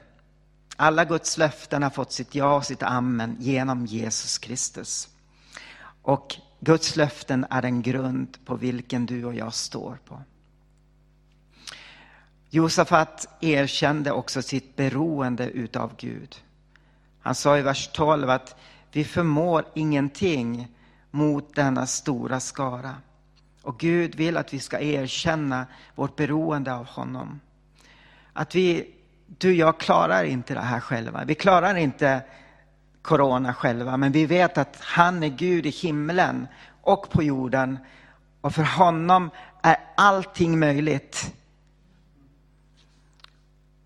Alla 0.76 1.04
Guds 1.04 1.38
löften 1.38 1.82
har 1.82 1.90
fått 1.90 2.12
sitt 2.12 2.34
ja 2.34 2.56
och 2.56 2.64
sitt 2.64 2.82
amen 2.82 3.36
genom 3.40 3.86
Jesus 3.86 4.38
Kristus. 4.38 5.08
Och 6.02 6.36
Guds 6.60 6.96
löften 6.96 7.46
är 7.50 7.64
en 7.64 7.82
grund 7.82 8.44
på 8.44 8.56
vilken 8.56 9.06
du 9.06 9.24
och 9.24 9.34
jag 9.34 9.54
står 9.54 9.98
på. 10.04 10.22
Josafat 12.50 13.28
erkände 13.40 14.12
också 14.12 14.42
sitt 14.42 14.76
beroende 14.76 15.48
utav 15.48 15.96
Gud. 15.96 16.36
Han 17.20 17.34
sa 17.34 17.58
i 17.58 17.62
vers 17.62 17.90
12 17.92 18.30
att 18.30 18.56
vi 18.92 19.04
förmår 19.04 19.64
ingenting 19.74 20.73
mot 21.14 21.54
denna 21.54 21.86
stora 21.86 22.40
skara. 22.40 22.94
Och 23.62 23.78
Gud 23.78 24.14
vill 24.14 24.36
att 24.36 24.54
vi 24.54 24.58
ska 24.58 24.80
erkänna 24.80 25.66
vårt 25.94 26.16
beroende 26.16 26.74
av 26.74 26.86
honom. 26.86 27.40
Att 28.32 28.54
vi, 28.54 28.94
du 29.26 29.48
och 29.48 29.54
jag 29.54 29.80
klarar 29.80 30.24
inte 30.24 30.54
det 30.54 30.60
här 30.60 30.80
själva. 30.80 31.24
Vi 31.24 31.34
klarar 31.34 31.74
inte 31.74 32.22
corona 33.02 33.54
själva, 33.54 33.96
men 33.96 34.12
vi 34.12 34.26
vet 34.26 34.58
att 34.58 34.76
han 34.80 35.22
är 35.22 35.28
Gud 35.28 35.66
i 35.66 35.70
himlen 35.70 36.46
och 36.80 37.10
på 37.10 37.22
jorden. 37.22 37.78
Och 38.40 38.54
för 38.54 38.62
honom 38.62 39.30
är 39.62 39.76
allting 39.96 40.58
möjligt. 40.58 41.34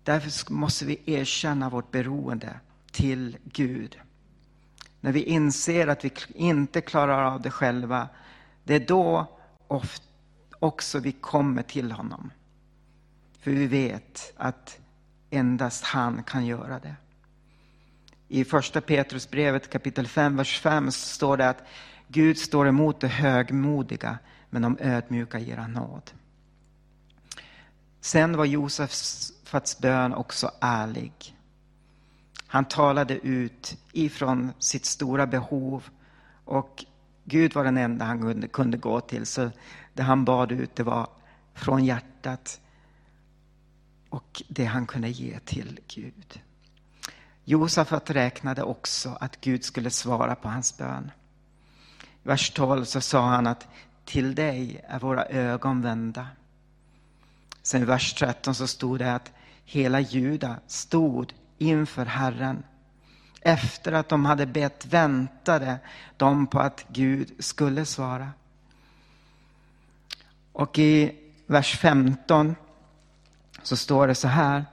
Därför 0.03 0.53
måste 0.53 0.85
vi 0.85 1.01
erkänna 1.05 1.69
vårt 1.69 1.91
beroende 1.91 2.59
till 2.91 3.37
Gud. 3.43 3.99
När 5.01 5.11
vi 5.11 5.23
inser 5.23 5.87
att 5.87 6.05
vi 6.05 6.11
inte 6.35 6.81
klarar 6.81 7.23
av 7.23 7.41
det 7.41 7.51
själva, 7.51 8.07
det 8.63 8.75
är 8.75 8.87
då 8.87 9.27
också 10.59 10.99
vi 10.99 11.11
kommer 11.11 11.63
till 11.63 11.91
honom. 11.91 12.31
För 13.39 13.51
vi 13.51 13.67
vet 13.67 14.33
att 14.37 14.79
endast 15.29 15.83
han 15.83 16.23
kan 16.23 16.45
göra 16.45 16.79
det. 16.79 16.95
I 18.27 18.45
första 18.45 18.81
Petrusbrevet 18.81 19.69
kapitel 19.69 20.07
5, 20.07 20.35
vers 20.35 20.59
5 20.59 20.91
står 20.91 21.37
det 21.37 21.49
att 21.49 21.63
Gud 22.07 22.37
står 22.37 22.67
emot 22.67 22.99
det 22.99 23.07
högmodiga, 23.07 24.17
men 24.49 24.61
de 24.61 24.77
ödmjuka 24.79 25.39
ger 25.39 25.57
han 25.57 25.73
nåd. 25.73 26.11
Sen 28.01 28.37
var 28.37 28.45
Josefs 28.45 29.79
bön 29.81 30.13
också 30.13 30.51
ärlig. 30.59 31.35
Han 32.51 32.65
talade 32.65 33.27
ut 33.27 33.77
ifrån 33.91 34.51
sitt 34.59 34.85
stora 34.85 35.27
behov 35.27 35.89
och 36.45 36.85
Gud 37.23 37.53
var 37.53 37.63
den 37.63 37.77
enda 37.77 38.05
han 38.05 38.21
kunde, 38.21 38.47
kunde 38.47 38.77
gå 38.77 39.01
till. 39.01 39.25
Så 39.25 39.51
det 39.93 40.03
han 40.03 40.25
bad 40.25 40.51
ut 40.51 40.75
det 40.75 40.83
var 40.83 41.07
från 41.53 41.85
hjärtat 41.85 42.61
och 44.09 44.43
det 44.47 44.65
han 44.65 44.87
kunde 44.87 45.09
ge 45.09 45.39
till 45.39 45.79
Gud. 45.87 46.41
Josafat 47.43 48.09
räknade 48.09 48.63
också 48.63 49.17
att 49.19 49.41
Gud 49.41 49.63
skulle 49.63 49.89
svara 49.89 50.35
på 50.35 50.47
hans 50.47 50.77
bön. 50.77 51.11
I 52.01 52.27
vers 52.27 52.49
12 52.49 52.85
så 52.85 53.01
sa 53.01 53.27
han 53.27 53.47
att 53.47 53.67
till 54.05 54.35
dig 54.35 54.81
är 54.87 54.99
våra 54.99 55.25
ögon 55.25 55.81
vända. 55.81 56.27
Sen 57.61 57.81
i 57.81 57.85
vers 57.85 58.13
13 58.13 58.55
så 58.55 58.67
stod 58.67 58.99
det 58.99 59.15
att 59.15 59.31
hela 59.65 59.99
Juda 59.99 60.59
stod 60.67 61.33
inför 61.59 62.05
Herren. 62.05 62.63
Efter 63.41 63.91
att 63.91 64.09
de 64.09 64.25
hade 64.25 64.45
bett 64.45 64.85
väntade 64.85 65.79
de 66.17 66.47
på 66.47 66.59
att 66.59 66.85
Gud 66.87 67.31
skulle 67.39 67.85
svara. 67.85 68.29
Och 70.51 70.79
i 70.79 71.15
vers 71.47 71.77
15 71.77 72.55
så 73.63 73.77
står 73.77 74.07
det 74.07 74.15
så 74.15 74.27
här. 74.27 74.65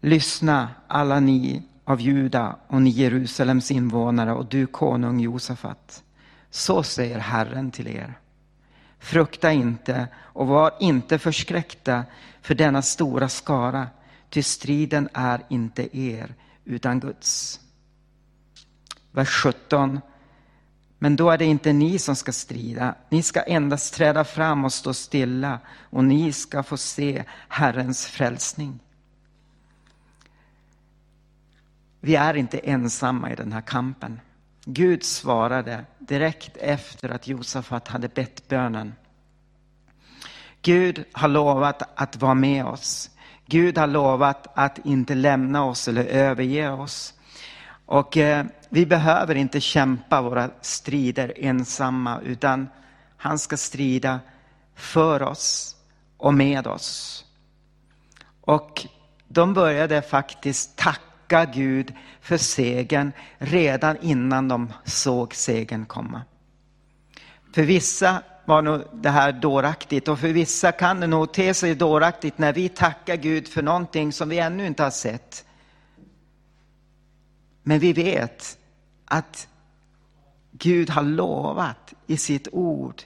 Lyssna 0.00 0.68
alla 0.86 1.20
ni 1.20 1.62
av 1.84 2.00
Juda 2.00 2.56
och 2.66 2.82
ni 2.82 2.90
Jerusalems 2.90 3.70
invånare 3.70 4.32
och 4.32 4.46
du 4.46 4.66
konung 4.66 5.20
Josafat. 5.20 6.02
Så 6.50 6.82
säger 6.82 7.18
Herren 7.18 7.70
till 7.70 7.88
er. 7.88 8.18
Frukta 8.98 9.52
inte 9.52 10.08
och 10.16 10.46
var 10.46 10.74
inte 10.80 11.18
förskräckta 11.18 12.04
för 12.42 12.54
denna 12.54 12.82
stora 12.82 13.28
skara, 13.28 13.88
ty 14.32 14.42
striden 14.42 15.08
är 15.12 15.42
inte 15.48 15.98
er 15.98 16.34
utan 16.64 17.00
Guds. 17.00 17.60
Vers 19.10 19.28
17. 19.28 20.00
Men 20.98 21.16
då 21.16 21.30
är 21.30 21.38
det 21.38 21.44
inte 21.44 21.72
ni 21.72 21.98
som 21.98 22.16
ska 22.16 22.32
strida. 22.32 22.94
Ni 23.08 23.22
ska 23.22 23.40
endast 23.40 23.94
träda 23.94 24.24
fram 24.24 24.64
och 24.64 24.72
stå 24.72 24.94
stilla 24.94 25.60
och 25.68 26.04
ni 26.04 26.32
ska 26.32 26.62
få 26.62 26.76
se 26.76 27.24
Herrens 27.48 28.06
frälsning. 28.06 28.80
Vi 32.00 32.16
är 32.16 32.34
inte 32.34 32.58
ensamma 32.58 33.32
i 33.32 33.34
den 33.34 33.52
här 33.52 33.60
kampen. 33.60 34.20
Gud 34.64 35.04
svarade 35.04 35.84
direkt 35.98 36.56
efter 36.56 37.08
att 37.08 37.28
Josafat 37.28 37.88
hade 37.88 38.08
bett 38.08 38.48
bönen. 38.48 38.94
Gud 40.62 41.04
har 41.12 41.28
lovat 41.28 41.82
att 41.94 42.16
vara 42.16 42.34
med 42.34 42.64
oss. 42.64 43.10
Gud 43.52 43.78
har 43.78 43.86
lovat 43.86 44.46
att 44.54 44.78
inte 44.86 45.14
lämna 45.14 45.64
oss 45.64 45.88
eller 45.88 46.04
överge 46.04 46.70
oss. 46.70 47.14
Och 47.86 48.16
eh, 48.16 48.46
vi 48.68 48.86
behöver 48.86 49.34
inte 49.34 49.60
kämpa 49.60 50.22
våra 50.22 50.50
strider 50.60 51.32
ensamma 51.36 52.20
utan 52.20 52.68
han 53.16 53.38
ska 53.38 53.56
strida 53.56 54.20
för 54.74 55.22
oss 55.22 55.76
och 56.16 56.34
med 56.34 56.66
oss. 56.66 57.24
Och 58.40 58.86
de 59.28 59.54
började 59.54 60.02
faktiskt 60.02 60.76
tacka 60.76 61.44
Gud 61.44 61.94
för 62.20 62.36
segern 62.36 63.12
redan 63.38 63.96
innan 64.00 64.48
de 64.48 64.72
såg 64.84 65.34
segern 65.34 65.86
komma. 65.86 66.22
För 67.52 67.62
vissa 67.62 68.22
var 68.44 68.62
nog 68.62 68.82
det 68.92 69.10
här 69.10 69.32
dåraktigt 69.32 70.08
och 70.08 70.18
för 70.18 70.28
vissa 70.28 70.72
kan 70.72 71.00
det 71.00 71.06
nog 71.06 71.32
te 71.32 71.54
sig 71.54 71.74
dåraktigt 71.74 72.38
när 72.38 72.52
vi 72.52 72.68
tackar 72.68 73.16
Gud 73.16 73.48
för 73.48 73.62
någonting 73.62 74.12
som 74.12 74.28
vi 74.28 74.38
ännu 74.38 74.66
inte 74.66 74.82
har 74.82 74.90
sett. 74.90 75.44
Men 77.62 77.78
vi 77.78 77.92
vet 77.92 78.58
att 79.04 79.48
Gud 80.52 80.90
har 80.90 81.02
lovat 81.02 81.94
i 82.06 82.16
sitt 82.16 82.48
ord 82.52 83.02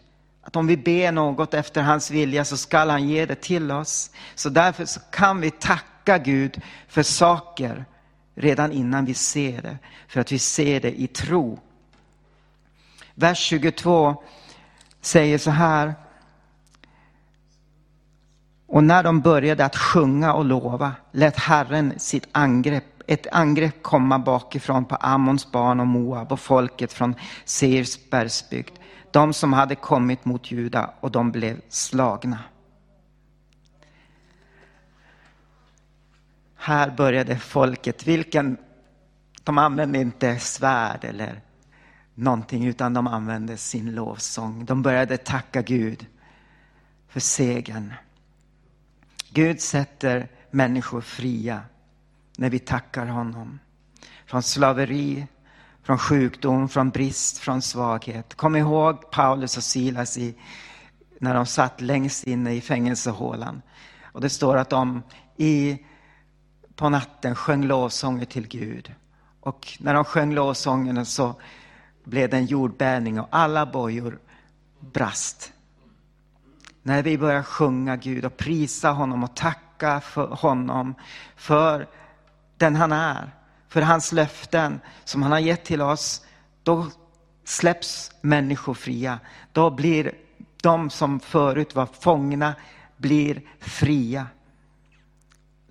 att 0.46 0.56
om 0.56 0.66
vi 0.66 0.76
ber 0.76 1.12
något 1.12 1.54
efter 1.54 1.82
hans 1.82 2.10
vilja 2.10 2.44
så 2.44 2.56
skall 2.56 2.90
han 2.90 3.08
ge 3.08 3.26
det 3.26 3.34
till 3.34 3.70
oss. 3.70 4.10
Så 4.34 4.48
därför 4.48 4.84
så 4.84 5.00
kan 5.00 5.40
vi 5.40 5.50
tacka 5.50 6.18
Gud 6.18 6.62
för 6.88 7.02
saker 7.02 7.84
redan 8.34 8.72
innan 8.72 9.04
vi 9.04 9.14
ser 9.14 9.62
det. 9.62 9.78
För 10.08 10.20
att 10.20 10.32
vi 10.32 10.38
ser 10.38 10.80
det 10.80 11.00
i 11.00 11.06
tro. 11.06 11.60
Vers 13.18 13.38
22 13.38 14.22
säger 15.00 15.38
så 15.38 15.50
här. 15.50 15.94
Och 18.66 18.84
när 18.84 19.02
de 19.02 19.20
började 19.20 19.64
att 19.64 19.76
sjunga 19.76 20.32
och 20.32 20.44
lova 20.44 20.92
lät 21.12 21.36
Herren 21.36 21.98
sitt 21.98 22.28
angrepp, 22.32 22.84
ett 23.06 23.26
angrepp 23.32 23.82
komma 23.82 24.18
bakifrån 24.18 24.84
på 24.84 24.96
Ammons 24.96 25.52
barn 25.52 25.80
och 25.80 25.86
Moab 25.86 26.32
och 26.32 26.40
folket 26.40 26.92
från 26.92 27.14
Seirs 27.44 28.10
bergsbygd. 28.10 28.78
De 29.10 29.32
som 29.32 29.52
hade 29.52 29.74
kommit 29.74 30.24
mot 30.24 30.50
Juda 30.50 30.90
och 31.00 31.10
de 31.10 31.32
blev 31.32 31.60
slagna. 31.68 32.38
Här 36.56 36.90
började 36.90 37.36
folket, 37.36 38.06
vilken, 38.06 38.56
de 39.44 39.58
använde 39.58 39.98
inte 39.98 40.38
svärd 40.38 41.04
eller 41.04 41.45
någonting 42.16 42.66
utan 42.66 42.94
de 42.94 43.06
använde 43.06 43.56
sin 43.56 43.94
lovsång. 43.94 44.64
De 44.64 44.82
började 44.82 45.16
tacka 45.16 45.62
Gud 45.62 46.06
för 47.08 47.20
segern. 47.20 47.94
Gud 49.30 49.60
sätter 49.60 50.28
människor 50.50 51.00
fria 51.00 51.62
när 52.36 52.50
vi 52.50 52.58
tackar 52.58 53.06
honom. 53.06 53.58
Från 54.26 54.42
slaveri, 54.42 55.26
från 55.82 55.98
sjukdom, 55.98 56.68
från 56.68 56.90
brist, 56.90 57.38
från 57.38 57.62
svaghet. 57.62 58.34
Kom 58.34 58.56
ihåg 58.56 59.10
Paulus 59.10 59.56
och 59.56 59.62
Silas 59.62 60.18
i, 60.18 60.34
när 61.20 61.34
de 61.34 61.46
satt 61.46 61.80
längst 61.80 62.24
inne 62.24 62.54
i 62.54 62.60
fängelsehålan. 62.60 63.62
Och 64.02 64.20
det 64.20 64.30
står 64.30 64.56
att 64.56 64.70
de 64.70 65.02
i, 65.36 65.78
på 66.74 66.88
natten 66.88 67.34
sjöng 67.34 67.64
lovsånger 67.64 68.24
till 68.24 68.48
Gud. 68.48 68.94
Och 69.40 69.78
när 69.80 69.94
de 69.94 70.04
sjöng 70.04 70.34
lovsångerna 70.34 71.04
så 71.04 71.34
blev 72.06 72.30
det 72.30 72.36
en 72.36 72.46
jordbävning 72.46 73.20
och 73.20 73.28
alla 73.30 73.66
bojor 73.66 74.18
brast. 74.80 75.52
När 76.82 77.02
vi 77.02 77.18
börjar 77.18 77.42
sjunga 77.42 77.96
Gud 77.96 78.24
och 78.24 78.36
prisa 78.36 78.90
honom 78.90 79.24
och 79.24 79.36
tacka 79.36 80.00
för 80.00 80.26
honom 80.26 80.94
för 81.36 81.88
den 82.56 82.76
han 82.76 82.92
är, 82.92 83.34
för 83.68 83.82
hans 83.82 84.12
löften 84.12 84.80
som 85.04 85.22
han 85.22 85.32
har 85.32 85.38
gett 85.38 85.64
till 85.64 85.82
oss, 85.82 86.24
då 86.62 86.86
släpps 87.44 88.12
människor 88.20 88.74
fria. 88.74 89.18
Då 89.52 89.70
blir 89.70 90.12
de 90.62 90.90
som 90.90 91.20
förut 91.20 91.74
var 91.74 91.86
fångna 91.86 92.54
blir 92.96 93.42
fria. 93.60 94.26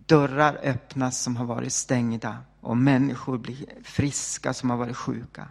Dörrar 0.06 0.60
öppnas 0.63 1.19
som 1.19 1.38
har 1.38 1.45
varit 1.45 1.74
stängda 1.74 2.38
och 2.62 2.78
människor 2.78 3.38
blir 3.38 3.65
friska 3.84 4.54
som 4.54 4.69
har 4.69 4.78
varit 4.78 4.98
sjuka. 4.98 5.48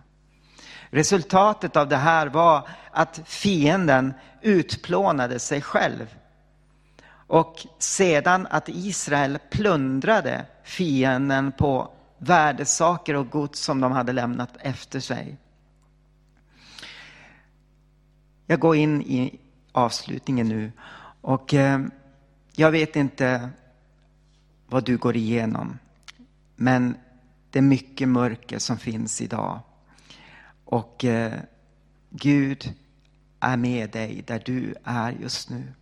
Resultatet 0.95 1.77
av 1.77 1.89
det 1.89 1.97
här 1.97 2.27
var 2.27 2.69
att 2.91 3.21
fienden 3.25 4.15
utplånade 4.43 5.39
sig 5.39 5.63
själv. 5.63 6.15
Och 7.11 7.67
sedan 7.79 8.47
att 8.51 8.69
Israel 8.69 9.39
plundrade 9.51 10.47
fienden 10.65 11.53
på 11.53 11.91
värdesaker 12.19 13.15
och 13.15 13.31
gods 13.31 13.61
som 13.61 13.81
de 13.81 13.93
hade 13.93 14.13
lämnat 14.13 14.51
efter 14.61 15.01
sig. 15.01 15.37
Jag 18.47 18.61
går 18.61 18.77
in 18.77 19.03
i 19.03 19.39
avslutningen 19.73 20.49
nu 20.49 20.73
och 21.21 21.55
eh, 21.55 21.81
jag 22.53 22.71
vet 22.71 22.97
inte 22.97 23.51
vad 24.67 24.85
du 24.85 24.97
går 24.97 25.17
igenom. 25.17 25.79
Men 26.57 26.97
det 27.51 27.59
är 27.59 27.63
mycket 27.63 28.09
mörker 28.09 28.59
som 28.59 28.79
finns 28.79 29.21
idag. 29.21 29.61
Och 30.65 31.05
eh, 31.05 31.41
Gud 32.11 32.75
är 33.41 33.57
med 33.57 33.91
dig 33.91 34.23
där 34.27 34.43
du 34.45 34.75
är 34.85 35.13
just 35.13 35.51
nu. 35.51 35.73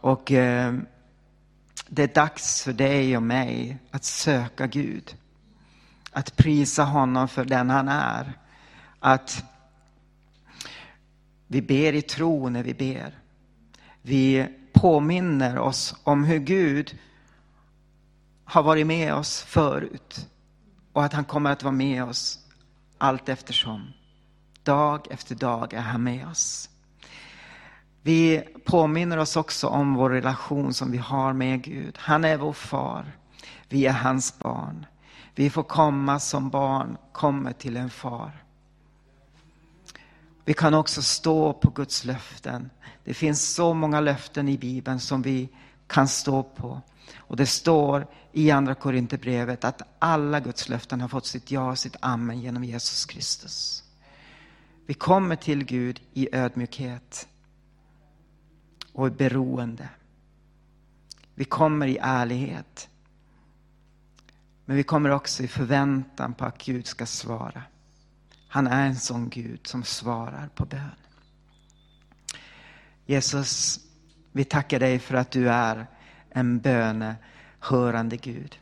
Och 0.00 0.32
eh, 0.32 0.74
det 1.88 2.02
är 2.02 2.14
dags 2.14 2.62
för 2.62 2.72
dig 2.72 3.16
och 3.16 3.22
mig 3.22 3.78
att 3.90 4.04
söka 4.04 4.66
Gud. 4.66 5.16
Att 6.10 6.36
prisa 6.36 6.84
honom 6.84 7.28
för 7.28 7.44
den 7.44 7.70
han 7.70 7.88
är. 7.88 8.32
Att 9.00 9.44
vi 11.46 11.62
ber 11.62 11.92
i 11.92 12.02
tro 12.02 12.48
när 12.48 12.62
vi 12.62 12.74
ber. 12.74 13.18
Vi 14.02 14.48
påminner 14.72 15.58
oss 15.58 15.94
om 16.04 16.24
hur 16.24 16.38
Gud 16.38 16.98
har 18.44 18.62
varit 18.62 18.86
med 18.86 19.14
oss 19.14 19.42
förut 19.42 20.28
och 20.92 21.04
att 21.04 21.12
han 21.12 21.24
kommer 21.24 21.50
att 21.50 21.62
vara 21.62 21.72
med 21.72 22.04
oss 22.04 22.41
allt 23.02 23.28
eftersom. 23.28 23.92
Dag 24.62 25.06
efter 25.10 25.34
dag 25.34 25.72
är 25.72 25.80
han 25.80 26.02
med 26.02 26.28
oss. 26.28 26.70
Vi 28.02 28.42
påminner 28.64 29.16
oss 29.16 29.36
också 29.36 29.66
om 29.66 29.94
vår 29.94 30.10
relation 30.10 30.74
som 30.74 30.90
vi 30.90 30.98
har 30.98 31.32
med 31.32 31.62
Gud. 31.62 31.96
Han 31.98 32.24
är 32.24 32.36
vår 32.36 32.52
far. 32.52 33.12
Vi 33.68 33.86
är 33.86 33.92
hans 33.92 34.38
barn. 34.38 34.86
Vi 35.34 35.50
får 35.50 35.62
komma 35.62 36.20
som 36.20 36.50
barn 36.50 36.96
kommer 37.12 37.52
till 37.52 37.76
en 37.76 37.90
far. 37.90 38.44
Vi 40.44 40.54
kan 40.54 40.74
också 40.74 41.02
stå 41.02 41.52
på 41.52 41.70
Guds 41.70 42.04
löften. 42.04 42.70
Det 43.04 43.14
finns 43.14 43.54
så 43.54 43.74
många 43.74 44.00
löften 44.00 44.48
i 44.48 44.58
Bibeln 44.58 45.00
som 45.00 45.22
vi 45.22 45.48
kan 45.86 46.08
stå 46.08 46.42
på. 46.42 46.80
Och 47.14 47.36
det 47.36 47.46
står 47.46 48.06
i 48.32 48.50
Andra 48.50 48.74
Korinthierbrevet 48.74 49.64
att 49.64 49.82
alla 49.98 50.40
Guds 50.40 50.68
löften 50.68 51.00
har 51.00 51.08
fått 51.08 51.26
sitt 51.26 51.50
ja 51.50 51.70
och 51.70 51.78
sitt 51.78 51.96
amen 52.00 52.40
genom 52.40 52.64
Jesus 52.64 53.04
Kristus. 53.04 53.84
Vi 54.86 54.94
kommer 54.94 55.36
till 55.36 55.64
Gud 55.64 56.00
i 56.12 56.28
ödmjukhet 56.32 57.28
och 58.92 59.06
i 59.06 59.10
beroende. 59.10 59.88
Vi 61.34 61.44
kommer 61.44 61.86
i 61.86 61.98
ärlighet. 62.00 62.88
Men 64.64 64.76
vi 64.76 64.82
kommer 64.82 65.10
också 65.10 65.42
i 65.42 65.48
förväntan 65.48 66.34
på 66.34 66.44
att 66.44 66.64
Gud 66.64 66.86
ska 66.86 67.06
svara. 67.06 67.62
Han 68.48 68.66
är 68.66 68.86
en 68.86 68.96
sån 68.96 69.28
Gud 69.28 69.66
som 69.66 69.84
svarar 69.84 70.48
på 70.54 70.64
bön. 70.64 70.90
Jesus, 73.06 73.80
vi 74.32 74.44
tackar 74.44 74.80
dig 74.80 74.98
för 74.98 75.14
att 75.14 75.30
du 75.30 75.48
är 75.50 75.86
en 76.34 76.58
bönehörande 76.58 78.16
Gud. 78.16 78.58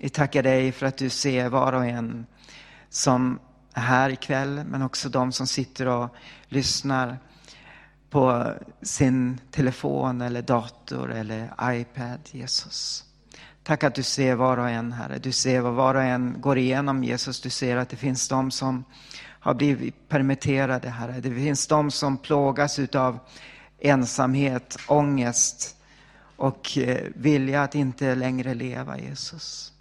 Vi 0.00 0.08
tackar 0.08 0.42
dig 0.42 0.72
för 0.72 0.86
att 0.86 0.96
du 0.96 1.10
ser 1.10 1.48
var 1.48 1.72
och 1.72 1.86
en 1.86 2.26
som 2.88 3.38
är 3.74 3.80
här 3.80 4.10
ikväll, 4.10 4.64
men 4.66 4.82
också 4.82 5.08
de 5.08 5.32
som 5.32 5.46
sitter 5.46 5.86
och 5.86 6.14
lyssnar 6.48 7.18
på 8.10 8.52
sin 8.82 9.40
telefon 9.50 10.20
eller 10.20 10.42
dator 10.42 11.12
eller 11.12 11.54
iPad, 11.62 12.20
Jesus. 12.30 13.04
Tack 13.62 13.84
att 13.84 13.94
du 13.94 14.02
ser 14.02 14.34
var 14.34 14.56
och 14.56 14.70
en, 14.70 14.92
Herre. 14.92 15.18
Du 15.18 15.32
ser 15.32 15.60
vad 15.60 15.74
var 15.74 15.94
och 15.94 16.02
en 16.02 16.40
går 16.40 16.58
igenom, 16.58 17.04
Jesus. 17.04 17.40
Du 17.40 17.50
ser 17.50 17.76
att 17.76 17.88
det 17.88 17.96
finns 17.96 18.28
de 18.28 18.50
som 18.50 18.84
har 19.40 19.54
blivit 19.54 20.08
permitterade, 20.08 20.88
Herre. 20.88 21.20
Det 21.20 21.34
finns 21.34 21.66
de 21.66 21.90
som 21.90 22.16
plågas 22.16 22.78
utav 22.78 23.18
ensamhet, 23.78 24.76
ångest 24.86 25.76
och 26.44 26.78
eh, 26.78 27.06
vilja 27.14 27.62
att 27.62 27.74
inte 27.74 28.14
längre 28.14 28.54
leva, 28.54 28.98
Jesus. 28.98 29.72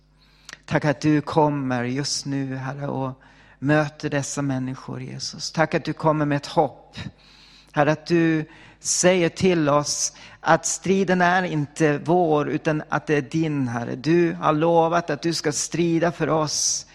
Tack 0.65 0.85
att 0.85 1.01
du 1.01 1.21
kommer 1.21 1.83
just 1.83 2.25
nu, 2.25 2.55
Herre, 2.55 2.87
och 2.87 3.21
möter 3.59 4.09
dessa 4.09 4.41
människor, 4.41 5.01
Jesus. 5.01 5.51
Tack 5.51 5.73
att 5.73 5.85
du 5.85 5.93
kommer 5.93 6.25
med 6.25 6.35
ett 6.35 6.45
hopp. 6.45 6.97
Herre, 7.71 7.91
att 7.91 8.05
du 8.05 8.45
säger 8.79 9.29
till 9.29 9.69
oss 9.69 10.13
att 10.39 10.65
striden 10.65 11.21
är 11.21 11.43
inte 11.43 11.97
vår 11.97 12.49
utan 12.49 12.83
att 12.89 13.07
det 13.07 13.15
är 13.15 13.21
din 13.21 13.67
Herre. 13.67 13.95
Du 13.95 14.33
har 14.33 14.53
lovat 14.53 15.09
att 15.09 15.21
du 15.21 15.33
ska 15.33 15.51
strida 15.51 16.11
för 16.11 16.29
oss. 16.29 16.85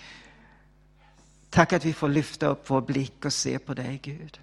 Tack 1.51 1.73
att 1.73 1.85
vi 1.85 1.93
får 1.93 2.09
lyfta 2.09 2.47
upp 2.47 2.71
vår 2.71 2.81
blick 2.81 3.25
och 3.25 3.33
se 3.33 3.59
på 3.59 3.75
dig 3.75 4.01
Gud. 4.03 4.41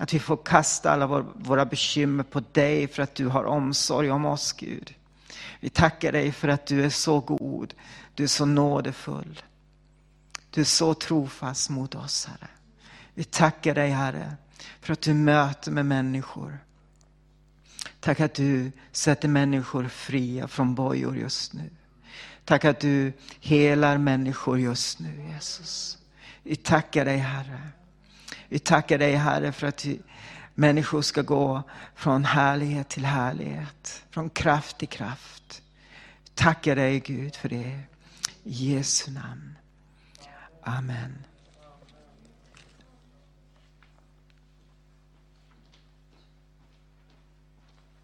Att 0.00 0.14
vi 0.14 0.18
får 0.18 0.36
kasta 0.36 0.90
alla 0.90 1.06
våra 1.34 1.64
bekymmer 1.64 2.24
på 2.24 2.42
dig 2.52 2.88
för 2.88 3.02
att 3.02 3.14
du 3.14 3.26
har 3.26 3.44
omsorg 3.44 4.10
om 4.10 4.24
oss 4.24 4.52
Gud. 4.52 4.94
Vi 5.60 5.70
tackar 5.70 6.12
dig 6.12 6.32
för 6.32 6.48
att 6.48 6.66
du 6.66 6.84
är 6.84 6.90
så 6.90 7.20
god, 7.20 7.74
du 8.14 8.22
är 8.22 8.28
så 8.28 8.44
nådefull. 8.44 9.42
Du 10.50 10.60
är 10.60 10.64
så 10.64 10.94
trofast 10.94 11.70
mot 11.70 11.94
oss 11.94 12.26
Herre. 12.26 12.48
Vi 13.14 13.24
tackar 13.24 13.74
dig 13.74 13.90
Herre 13.90 14.36
för 14.80 14.92
att 14.92 15.00
du 15.00 15.14
möter 15.14 15.70
med 15.70 15.86
människor. 15.86 16.58
Tack 18.00 18.20
att 18.20 18.34
du 18.34 18.72
sätter 18.92 19.28
människor 19.28 19.88
fria 19.88 20.48
från 20.48 20.74
bojor 20.74 21.16
just 21.16 21.52
nu. 21.52 21.70
Tack 22.44 22.64
att 22.64 22.80
du 22.80 23.12
helar 23.40 23.98
människor 23.98 24.60
just 24.60 24.98
nu, 24.98 25.30
Jesus. 25.32 25.98
Vi 26.42 26.56
tackar 26.56 27.04
dig, 27.04 27.16
Herre. 27.16 27.60
Vi 28.48 28.58
tackar 28.58 28.98
dig, 28.98 29.14
Herre, 29.14 29.52
för 29.52 29.66
att 29.66 29.86
människor 30.54 31.02
ska 31.02 31.22
gå 31.22 31.62
från 31.94 32.24
härlighet 32.24 32.88
till 32.88 33.04
härlighet, 33.04 34.04
från 34.10 34.30
kraft 34.30 34.78
till 34.78 34.88
kraft. 34.88 35.62
Vi 36.24 36.30
tackar 36.34 36.76
dig, 36.76 37.00
Gud, 37.00 37.36
för 37.36 37.48
det. 37.48 37.80
I 38.44 38.74
Jesu 38.74 39.10
namn. 39.10 39.58
Amen. 40.62 41.24